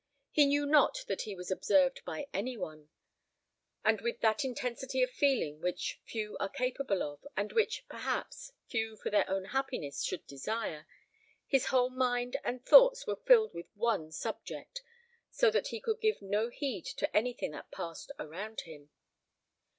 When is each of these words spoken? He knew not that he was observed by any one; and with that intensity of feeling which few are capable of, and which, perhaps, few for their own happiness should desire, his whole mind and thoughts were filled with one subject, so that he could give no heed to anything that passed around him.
He 0.31 0.47
knew 0.47 0.65
not 0.65 1.03
that 1.07 1.21
he 1.29 1.35
was 1.35 1.51
observed 1.51 2.03
by 2.05 2.25
any 2.33 2.57
one; 2.57 2.89
and 3.85 4.01
with 4.01 4.19
that 4.21 4.43
intensity 4.43 5.03
of 5.03 5.11
feeling 5.11 5.61
which 5.61 6.01
few 6.03 6.35
are 6.39 6.49
capable 6.49 7.03
of, 7.03 7.27
and 7.37 7.53
which, 7.53 7.85
perhaps, 7.87 8.51
few 8.65 8.97
for 8.97 9.11
their 9.11 9.29
own 9.29 9.45
happiness 9.45 10.01
should 10.03 10.25
desire, 10.25 10.87
his 11.45 11.67
whole 11.67 11.91
mind 11.91 12.35
and 12.43 12.65
thoughts 12.65 13.05
were 13.05 13.15
filled 13.27 13.53
with 13.53 13.67
one 13.75 14.11
subject, 14.11 14.81
so 15.29 15.51
that 15.51 15.67
he 15.67 15.79
could 15.79 16.01
give 16.01 16.19
no 16.19 16.49
heed 16.49 16.85
to 16.85 17.15
anything 17.15 17.51
that 17.51 17.69
passed 17.69 18.11
around 18.17 18.61
him. 18.61 18.89